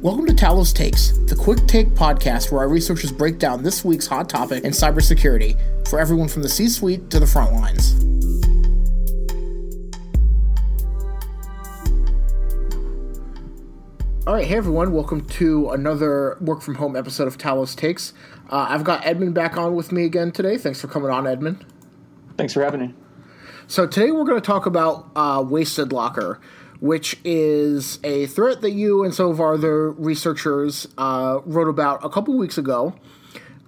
Welcome 0.00 0.26
to 0.26 0.32
Talos 0.32 0.72
Takes, 0.72 1.18
the 1.26 1.34
quick 1.34 1.66
take 1.66 1.88
podcast 1.88 2.52
where 2.52 2.60
our 2.60 2.68
researchers 2.68 3.10
break 3.10 3.40
down 3.40 3.64
this 3.64 3.84
week's 3.84 4.06
hot 4.06 4.28
topic 4.28 4.62
in 4.62 4.70
cybersecurity 4.70 5.58
for 5.88 5.98
everyone 5.98 6.28
from 6.28 6.42
the 6.42 6.48
C 6.48 6.68
suite 6.68 7.10
to 7.10 7.18
the 7.18 7.26
front 7.26 7.52
lines. 7.52 7.96
All 14.24 14.34
right, 14.34 14.46
hey 14.46 14.56
everyone, 14.56 14.92
welcome 14.92 15.26
to 15.30 15.70
another 15.70 16.38
work 16.42 16.62
from 16.62 16.76
home 16.76 16.94
episode 16.94 17.26
of 17.26 17.36
Talos 17.36 17.74
Takes. 17.74 18.12
Uh, 18.50 18.66
I've 18.68 18.84
got 18.84 19.04
Edmund 19.04 19.34
back 19.34 19.56
on 19.56 19.74
with 19.74 19.90
me 19.90 20.04
again 20.04 20.30
today. 20.30 20.58
Thanks 20.58 20.80
for 20.80 20.86
coming 20.86 21.10
on, 21.10 21.26
Edmund. 21.26 21.66
Thanks 22.36 22.52
for 22.52 22.62
having 22.62 22.80
me. 22.80 22.94
So, 23.66 23.84
today 23.84 24.12
we're 24.12 24.24
going 24.24 24.40
to 24.40 24.46
talk 24.46 24.64
about 24.64 25.10
uh, 25.16 25.44
Wasted 25.44 25.92
Locker 25.92 26.38
which 26.80 27.18
is 27.24 27.98
a 28.04 28.26
threat 28.26 28.60
that 28.60 28.72
you 28.72 29.04
and 29.04 29.14
some 29.14 29.30
of 29.30 29.40
our 29.40 29.54
other 29.54 29.90
researchers 29.92 30.86
uh, 30.96 31.40
wrote 31.44 31.68
about 31.68 32.04
a 32.04 32.08
couple 32.08 32.36
weeks 32.36 32.58
ago. 32.58 32.94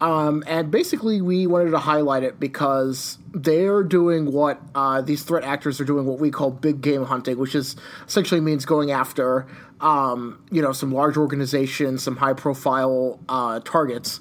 Um, 0.01 0.43
and 0.47 0.71
basically, 0.71 1.21
we 1.21 1.47
wanted 1.47 1.71
to 1.73 1.79
highlight 1.79 2.23
it 2.23 2.41
because 2.41 3.19
they're 3.35 3.83
doing 3.83 4.33
what 4.33 4.61
uh, 4.75 5.02
these 5.02 5.23
threat 5.25 5.45
actors 5.45 5.79
are 5.79 5.85
doing, 5.85 6.07
what 6.07 6.19
we 6.19 6.30
call 6.30 6.51
big 6.51 6.80
game 6.80 7.05
hunting, 7.05 7.38
which 7.38 7.55
is 7.55 7.77
essentially 8.07 8.41
means 8.41 8.65
going 8.65 8.93
after, 8.93 9.47
um, 9.80 10.43
you 10.51 10.63
know, 10.63 10.73
some 10.73 10.91
large 10.91 11.19
organizations, 11.19 12.02
some 12.02 12.16
high 12.16 12.33
profile 12.33 13.21
uh, 13.29 13.61
targets. 13.61 14.21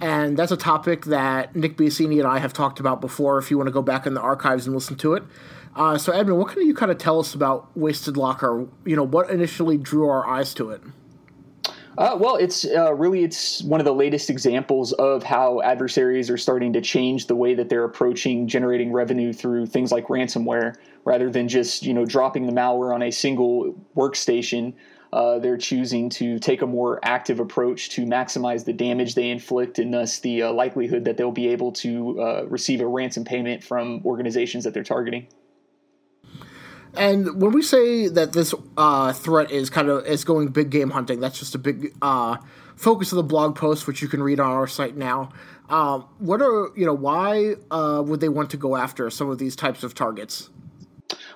And 0.00 0.36
that's 0.36 0.52
a 0.52 0.56
topic 0.56 1.04
that 1.06 1.54
Nick 1.54 1.76
Biasini 1.76 2.18
and 2.18 2.26
I 2.26 2.38
have 2.38 2.52
talked 2.52 2.80
about 2.80 3.00
before. 3.00 3.38
If 3.38 3.50
you 3.50 3.56
want 3.56 3.68
to 3.68 3.72
go 3.72 3.82
back 3.82 4.06
in 4.06 4.14
the 4.14 4.20
archives 4.20 4.66
and 4.66 4.74
listen 4.74 4.96
to 4.96 5.14
it, 5.14 5.22
uh, 5.74 5.96
so, 5.96 6.12
Edmund, 6.12 6.38
what 6.38 6.48
can 6.48 6.66
you 6.66 6.74
kind 6.74 6.90
of 6.90 6.98
tell 6.98 7.20
us 7.20 7.34
about 7.34 7.76
Wasted 7.76 8.16
Locker? 8.16 8.66
You 8.84 8.96
know, 8.96 9.04
what 9.04 9.30
initially 9.30 9.78
drew 9.78 10.08
our 10.08 10.26
eyes 10.26 10.52
to 10.54 10.70
it? 10.70 10.82
Uh, 11.98 12.16
well, 12.18 12.36
it's 12.36 12.64
uh, 12.64 12.92
really 12.94 13.24
it's 13.24 13.62
one 13.62 13.80
of 13.80 13.84
the 13.84 13.92
latest 13.92 14.30
examples 14.30 14.92
of 14.94 15.22
how 15.22 15.60
adversaries 15.60 16.30
are 16.30 16.38
starting 16.38 16.72
to 16.72 16.80
change 16.80 17.26
the 17.26 17.36
way 17.36 17.54
that 17.54 17.68
they're 17.68 17.84
approaching 17.84 18.48
generating 18.48 18.92
revenue 18.92 19.32
through 19.32 19.66
things 19.66 19.92
like 19.92 20.06
ransomware, 20.06 20.76
rather 21.04 21.30
than 21.30 21.46
just 21.46 21.84
you 21.84 21.92
know 21.92 22.04
dropping 22.04 22.46
the 22.46 22.52
malware 22.52 22.94
on 22.94 23.02
a 23.02 23.10
single 23.10 23.74
workstation. 23.96 24.72
Uh, 25.12 25.40
they're 25.40 25.58
choosing 25.58 26.08
to 26.08 26.38
take 26.38 26.62
a 26.62 26.66
more 26.66 27.00
active 27.02 27.40
approach 27.40 27.90
to 27.90 28.06
maximize 28.06 28.64
the 28.64 28.72
damage 28.72 29.16
they 29.16 29.28
inflict 29.28 29.80
and 29.80 29.92
thus 29.92 30.20
the 30.20 30.44
uh, 30.44 30.52
likelihood 30.52 31.04
that 31.04 31.16
they'll 31.16 31.32
be 31.32 31.48
able 31.48 31.72
to 31.72 32.22
uh, 32.22 32.44
receive 32.46 32.80
a 32.80 32.86
ransom 32.86 33.24
payment 33.24 33.62
from 33.62 34.00
organizations 34.04 34.62
that 34.62 34.72
they're 34.72 34.84
targeting. 34.84 35.26
And 36.96 37.40
when 37.40 37.52
we 37.52 37.62
say 37.62 38.08
that 38.08 38.32
this 38.32 38.54
uh, 38.76 39.12
threat 39.12 39.50
is 39.50 39.70
kind 39.70 39.88
of 39.88 40.06
is 40.06 40.24
going 40.24 40.48
big 40.48 40.70
game 40.70 40.90
hunting, 40.90 41.20
that's 41.20 41.38
just 41.38 41.54
a 41.54 41.58
big 41.58 41.94
uh, 42.02 42.36
focus 42.76 43.12
of 43.12 43.16
the 43.16 43.22
blog 43.22 43.56
post, 43.56 43.86
which 43.86 44.02
you 44.02 44.08
can 44.08 44.22
read 44.22 44.40
on 44.40 44.50
our 44.50 44.66
site 44.66 44.96
now. 44.96 45.30
Um, 45.68 46.06
what 46.18 46.42
are 46.42 46.70
you 46.76 46.84
know 46.84 46.94
why 46.94 47.54
uh, 47.70 48.02
would 48.04 48.20
they 48.20 48.28
want 48.28 48.50
to 48.50 48.56
go 48.56 48.76
after 48.76 49.08
some 49.08 49.30
of 49.30 49.38
these 49.38 49.54
types 49.54 49.84
of 49.84 49.94
targets? 49.94 50.50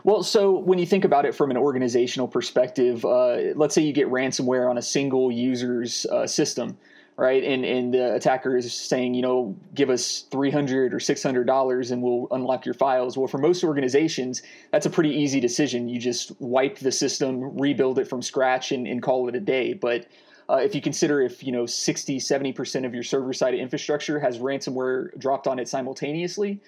Well, 0.02 0.22
so 0.22 0.58
when 0.58 0.78
you 0.78 0.86
think 0.86 1.04
about 1.04 1.24
it 1.24 1.34
from 1.34 1.50
an 1.50 1.56
organizational 1.56 2.28
perspective, 2.28 3.04
uh, 3.04 3.36
let's 3.54 3.74
say 3.74 3.82
you 3.82 3.92
get 3.92 4.08
ransomware 4.08 4.68
on 4.68 4.76
a 4.76 4.82
single 4.82 5.32
user's 5.32 6.04
uh, 6.06 6.26
system 6.26 6.76
right? 7.16 7.42
And 7.44 7.64
and 7.64 7.94
the 7.94 8.14
attacker 8.14 8.56
is 8.56 8.72
saying, 8.72 9.14
you 9.14 9.22
know, 9.22 9.56
give 9.74 9.90
us 9.90 10.24
three 10.30 10.50
hundred 10.50 10.92
or 10.92 11.00
six 11.00 11.22
hundred 11.22 11.46
dollars, 11.46 11.90
and 11.90 12.02
we'll 12.02 12.26
unlock 12.30 12.64
your 12.64 12.74
files. 12.74 13.16
Well, 13.16 13.28
for 13.28 13.38
most 13.38 13.62
organizations, 13.64 14.42
that's 14.72 14.86
a 14.86 14.90
pretty 14.90 15.10
easy 15.10 15.40
decision. 15.40 15.88
You 15.88 16.00
just 16.00 16.38
wipe 16.40 16.78
the 16.78 16.92
system, 16.92 17.56
rebuild 17.58 17.98
it 17.98 18.08
from 18.08 18.22
scratch, 18.22 18.72
and, 18.72 18.86
and 18.86 19.02
call 19.02 19.28
it 19.28 19.34
a 19.34 19.40
day. 19.40 19.74
But 19.74 20.06
uh, 20.48 20.56
if 20.56 20.74
you 20.74 20.80
consider 20.80 21.22
if 21.22 21.42
you 21.42 21.52
know 21.52 21.66
60 21.66 22.18
70% 22.18 22.84
of 22.84 22.94
your 22.94 23.02
server 23.02 23.32
side 23.32 23.54
infrastructure 23.54 24.18
has 24.18 24.38
ransomware 24.38 25.16
dropped 25.18 25.46
on 25.46 25.58
it 25.58 25.68
simultaneously 25.68 26.60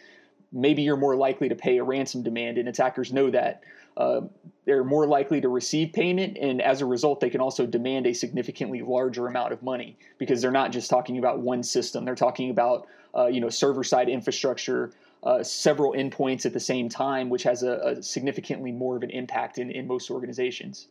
maybe 0.53 0.83
you're 0.83 0.97
more 0.97 1.17
likely 1.17 1.49
to 1.49 1.55
pay 1.55 1.77
a 1.79 1.85
ransom 1.85 2.23
demand 2.23 2.57
and 2.57 2.69
attackers 2.69 3.13
know 3.13 3.31
that 3.31 3.63
uh, 3.97 4.21
they're 4.65 4.85
more 4.85 5.07
likely 5.07 5.41
to 5.41 5.49
receive 5.49 5.93
payment, 5.93 6.37
and 6.41 6.61
as 6.61 6.83
a 6.83 6.87
result, 6.87 7.21
they 7.21 7.31
can 7.31 7.41
also 7.41 7.67
demand 7.67 8.07
a 8.07 8.13
significantly 8.13 8.83
larger 8.83 9.27
amount 9.27 9.53
of 9.53 9.63
money 9.63 9.97
because 10.19 10.43
they're 10.43 10.51
not 10.51 10.73
just 10.73 10.91
talking 10.91 11.19
about 11.19 11.41
one 11.41 11.63
system; 11.63 12.05
they're 12.05 12.15
talking 12.15 12.51
about 12.51 12.87
uh, 13.17 13.27
you 13.27 13.41
know 13.41 13.49
server-side 13.49 14.09
infrastructure, 14.09 14.93
uh, 15.23 15.43
several 15.43 15.93
endpoints 15.93 16.45
at 16.45 16.53
the 16.53 16.61
same 16.61 16.89
time, 16.89 17.31
which 17.31 17.45
has 17.45 17.63
a, 17.63 17.79
a 17.79 18.03
significantly 18.03 18.73
more 18.73 18.97
of 18.97 19.03
an 19.03 19.11
impact 19.11 19.59
in, 19.59 19.71
in 19.71 19.87
most 19.87 20.11
organizations. 20.11 20.89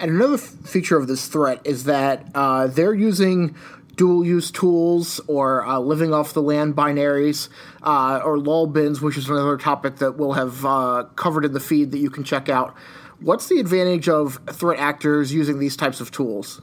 And 0.00 0.10
another 0.10 0.34
f- 0.34 0.40
feature 0.40 0.96
of 0.96 1.06
this 1.06 1.26
threat 1.28 1.60
is 1.64 1.84
that 1.84 2.26
uh, 2.34 2.66
they're 2.66 2.94
using 2.94 3.56
dual 3.98 4.24
use 4.24 4.50
tools 4.50 5.20
or 5.26 5.66
uh, 5.66 5.78
living 5.78 6.14
off 6.14 6.32
the 6.32 6.40
land 6.40 6.74
binaries 6.74 7.50
uh, 7.82 8.20
or 8.24 8.38
lol 8.38 8.66
bins, 8.66 9.02
which 9.02 9.18
is 9.18 9.28
another 9.28 9.58
topic 9.58 9.96
that 9.96 10.16
we'll 10.16 10.32
have 10.32 10.64
uh, 10.64 11.04
covered 11.16 11.44
in 11.44 11.52
the 11.52 11.60
feed 11.60 11.90
that 11.90 11.98
you 11.98 12.08
can 12.08 12.24
check 12.24 12.48
out. 12.48 12.74
What's 13.20 13.48
the 13.48 13.58
advantage 13.58 14.08
of 14.08 14.40
threat 14.52 14.78
actors 14.78 15.32
using 15.32 15.58
these 15.58 15.76
types 15.76 16.00
of 16.00 16.10
tools? 16.12 16.62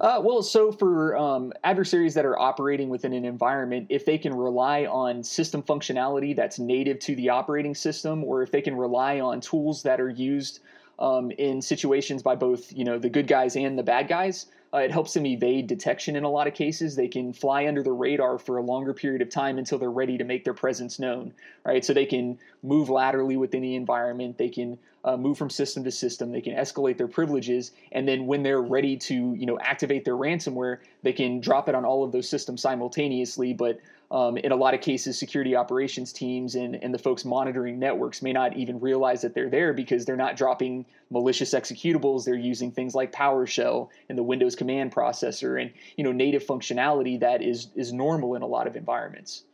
Uh, 0.00 0.18
well, 0.22 0.42
so 0.42 0.72
for 0.72 1.16
um, 1.16 1.52
adversaries 1.62 2.14
that 2.14 2.24
are 2.24 2.38
operating 2.38 2.88
within 2.88 3.12
an 3.12 3.24
environment, 3.24 3.86
if 3.90 4.04
they 4.04 4.18
can 4.18 4.34
rely 4.34 4.86
on 4.86 5.22
system 5.22 5.62
functionality 5.62 6.34
that's 6.34 6.58
native 6.58 6.98
to 6.98 7.14
the 7.14 7.28
operating 7.28 7.74
system, 7.74 8.24
or 8.24 8.42
if 8.42 8.50
they 8.50 8.62
can 8.62 8.74
rely 8.74 9.20
on 9.20 9.40
tools 9.40 9.82
that 9.82 10.00
are 10.00 10.08
used 10.08 10.60
um, 10.98 11.30
in 11.32 11.62
situations 11.62 12.22
by 12.22 12.34
both 12.34 12.72
you 12.72 12.84
know 12.84 12.98
the 12.98 13.10
good 13.10 13.26
guys 13.26 13.56
and 13.56 13.78
the 13.78 13.82
bad 13.82 14.08
guys, 14.08 14.46
uh, 14.72 14.78
it 14.78 14.92
helps 14.92 15.14
them 15.14 15.26
evade 15.26 15.66
detection 15.66 16.16
in 16.16 16.24
a 16.24 16.30
lot 16.30 16.46
of 16.46 16.54
cases. 16.54 16.94
They 16.94 17.08
can 17.08 17.32
fly 17.32 17.66
under 17.66 17.82
the 17.82 17.92
radar 17.92 18.38
for 18.38 18.56
a 18.56 18.62
longer 18.62 18.94
period 18.94 19.20
of 19.20 19.28
time 19.28 19.58
until 19.58 19.78
they're 19.78 19.90
ready 19.90 20.16
to 20.18 20.24
make 20.24 20.44
their 20.44 20.54
presence 20.54 20.98
known, 20.98 21.32
right? 21.64 21.84
So 21.84 21.92
they 21.92 22.06
can 22.06 22.38
move 22.62 22.88
laterally 22.88 23.36
within 23.36 23.62
the 23.62 23.74
environment. 23.74 24.38
They 24.38 24.48
can 24.48 24.78
uh, 25.04 25.16
move 25.16 25.38
from 25.38 25.50
system 25.50 25.82
to 25.84 25.90
system. 25.90 26.30
They 26.30 26.40
can 26.40 26.54
escalate 26.54 26.98
their 26.98 27.08
privileges, 27.08 27.72
and 27.92 28.06
then 28.06 28.26
when 28.26 28.42
they're 28.42 28.62
ready 28.62 28.96
to, 28.98 29.34
you 29.34 29.46
know, 29.46 29.58
activate 29.58 30.04
their 30.04 30.16
ransomware, 30.16 30.78
they 31.02 31.12
can 31.12 31.40
drop 31.40 31.68
it 31.68 31.74
on 31.74 31.84
all 31.84 32.04
of 32.04 32.12
those 32.12 32.28
systems 32.28 32.60
simultaneously. 32.60 33.52
But 33.54 33.80
um, 34.10 34.36
in 34.38 34.50
a 34.50 34.56
lot 34.56 34.74
of 34.74 34.80
cases, 34.80 35.18
security 35.18 35.54
operations 35.54 36.12
teams 36.12 36.56
and, 36.56 36.74
and 36.82 36.92
the 36.92 36.98
folks 36.98 37.24
monitoring 37.24 37.78
networks 37.78 38.22
may 38.22 38.32
not 38.32 38.56
even 38.56 38.80
realize 38.80 39.22
that 39.22 39.34
they're 39.34 39.48
there 39.48 39.72
because 39.72 40.04
they're 40.04 40.16
not 40.16 40.36
dropping 40.36 40.84
malicious 41.10 41.54
executables. 41.54 42.24
They're 42.24 42.34
using 42.34 42.72
things 42.72 42.94
like 42.94 43.12
PowerShell 43.12 43.88
and 44.08 44.18
the 44.18 44.22
Windows 44.22 44.56
command 44.60 44.94
processor 44.94 45.60
and 45.60 45.72
you 45.96 46.04
know 46.04 46.12
native 46.12 46.44
functionality 46.44 47.18
that 47.20 47.40
is 47.42 47.68
is 47.74 47.94
normal 47.94 48.34
in 48.34 48.42
a 48.42 48.46
lot 48.46 48.66
of 48.66 48.76
environments. 48.76 49.44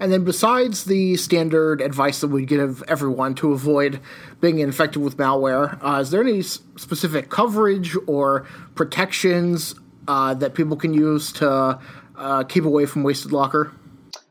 And 0.00 0.12
then, 0.12 0.24
besides 0.24 0.84
the 0.84 1.16
standard 1.16 1.80
advice 1.80 2.20
that 2.20 2.28
we 2.28 2.44
give 2.44 2.82
everyone 2.88 3.34
to 3.36 3.52
avoid 3.52 4.00
being 4.40 4.58
infected 4.58 5.00
with 5.00 5.16
malware, 5.16 5.78
uh, 5.80 6.00
is 6.00 6.10
there 6.10 6.20
any 6.20 6.42
specific 6.42 7.30
coverage 7.30 7.96
or 8.06 8.46
protections 8.74 9.74
uh, 10.08 10.34
that 10.34 10.54
people 10.54 10.76
can 10.76 10.92
use 10.92 11.32
to 11.34 11.78
uh, 12.16 12.42
keep 12.44 12.64
away 12.64 12.84
from 12.86 13.04
Wasted 13.04 13.32
Locker? 13.32 13.72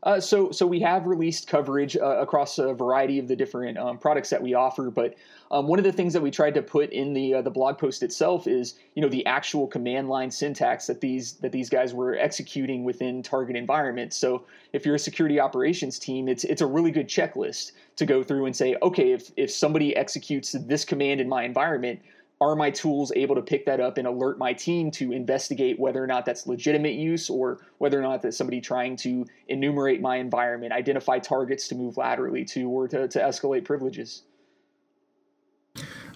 Uh, 0.06 0.20
so, 0.20 0.52
so 0.52 0.64
we 0.64 0.78
have 0.78 1.04
released 1.04 1.48
coverage 1.48 1.96
uh, 1.96 2.18
across 2.20 2.60
a 2.60 2.72
variety 2.72 3.18
of 3.18 3.26
the 3.26 3.34
different 3.34 3.76
um, 3.76 3.98
products 3.98 4.30
that 4.30 4.40
we 4.40 4.54
offer. 4.54 4.88
But 4.88 5.16
um, 5.50 5.66
one 5.66 5.80
of 5.80 5.84
the 5.84 5.90
things 5.90 6.12
that 6.12 6.22
we 6.22 6.30
tried 6.30 6.54
to 6.54 6.62
put 6.62 6.90
in 6.90 7.12
the 7.12 7.34
uh, 7.34 7.42
the 7.42 7.50
blog 7.50 7.76
post 7.76 8.04
itself 8.04 8.46
is, 8.46 8.76
you 8.94 9.02
know, 9.02 9.08
the 9.08 9.26
actual 9.26 9.66
command 9.66 10.08
line 10.08 10.30
syntax 10.30 10.86
that 10.86 11.00
these 11.00 11.32
that 11.38 11.50
these 11.50 11.68
guys 11.68 11.92
were 11.92 12.16
executing 12.16 12.84
within 12.84 13.20
target 13.20 13.56
environments. 13.56 14.16
So, 14.16 14.44
if 14.72 14.86
you're 14.86 14.94
a 14.94 14.98
security 15.00 15.40
operations 15.40 15.98
team, 15.98 16.28
it's 16.28 16.44
it's 16.44 16.62
a 16.62 16.66
really 16.66 16.92
good 16.92 17.08
checklist 17.08 17.72
to 17.96 18.06
go 18.06 18.22
through 18.22 18.46
and 18.46 18.54
say, 18.54 18.76
okay, 18.82 19.10
if 19.10 19.32
if 19.36 19.50
somebody 19.50 19.96
executes 19.96 20.52
this 20.52 20.84
command 20.84 21.20
in 21.20 21.28
my 21.28 21.42
environment, 21.42 21.98
are 22.40 22.54
my 22.54 22.70
tools 22.70 23.12
able 23.16 23.34
to 23.34 23.42
pick 23.42 23.64
that 23.64 23.80
up 23.80 23.96
and 23.96 24.06
alert 24.06 24.38
my 24.38 24.52
team 24.52 24.90
to 24.90 25.12
investigate 25.12 25.78
whether 25.78 26.02
or 26.02 26.06
not 26.06 26.26
that's 26.26 26.46
legitimate 26.46 26.94
use 26.94 27.30
or 27.30 27.60
whether 27.78 27.98
or 27.98 28.02
not 28.02 28.20
that's 28.20 28.36
somebody 28.36 28.60
trying 28.60 28.94
to 28.96 29.24
enumerate 29.48 30.00
my 30.02 30.16
environment, 30.16 30.72
identify 30.72 31.18
targets 31.18 31.66
to 31.68 31.74
move 31.74 31.96
laterally 31.96 32.44
to, 32.44 32.68
or 32.68 32.88
to, 32.88 33.08
to 33.08 33.18
escalate 33.18 33.64
privileges? 33.64 34.22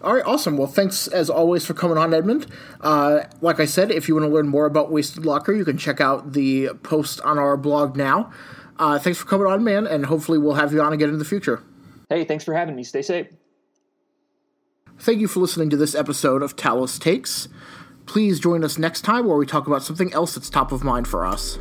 All 0.03 0.15
right, 0.15 0.25
awesome. 0.25 0.57
Well, 0.57 0.67
thanks 0.67 1.07
as 1.09 1.29
always 1.29 1.67
for 1.67 1.75
coming 1.75 1.99
on, 1.99 2.13
Edmund. 2.15 2.47
Uh, 2.81 3.21
like 3.41 3.61
I 3.61 3.67
said, 3.67 3.91
if 3.91 4.09
you 4.09 4.15
want 4.15 4.27
to 4.27 4.35
learn 4.35 4.49
more 4.49 4.67
about 4.67 4.91
Wasted 4.91 5.27
Locker, 5.27 5.53
you 5.53 5.65
can 5.65 5.77
check 5.77 6.01
out 6.01 6.33
the 6.33 6.71
post 6.83 7.21
on 7.23 7.39
our 7.39 7.57
blog 7.57 7.97
now. 7.97 8.31
Uh, 8.79 8.99
thanks 8.99 9.19
for 9.19 9.27
coming 9.27 9.47
on, 9.47 9.63
man, 9.63 9.87
and 9.87 10.07
hopefully 10.07 10.39
we'll 10.39 10.55
have 10.55 10.73
you 10.73 10.81
on 10.81 10.95
again 10.95 11.11
in 11.11 11.19
the 11.19 11.25
future. 11.25 11.63
Hey, 12.09 12.25
thanks 12.25 12.45
for 12.45 12.55
having 12.55 12.75
me. 12.75 12.83
Stay 12.83 13.03
safe. 13.03 13.27
Thank 15.01 15.21
you 15.21 15.29
for 15.29 15.41
listening 15.41 15.71
to 15.71 15.79
this 15.79 15.95
episode 15.95 16.43
of 16.43 16.57
Talos 16.57 17.01
Takes. 17.01 17.49
Please 18.05 18.39
join 18.39 18.63
us 18.63 18.77
next 18.77 19.01
time 19.01 19.27
where 19.27 19.39
we 19.39 19.47
talk 19.47 19.67
about 19.67 19.83
something 19.83 20.13
else 20.13 20.35
that's 20.35 20.51
top 20.51 20.73
of 20.73 20.85
mind 20.85 21.09
for 21.09 21.25
us. 21.25 21.59